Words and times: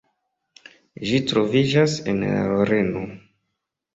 Ĝi 1.09 1.19
troviĝas 1.31 1.97
en 2.13 2.23
la 2.29 2.39
Loreno. 2.53 3.05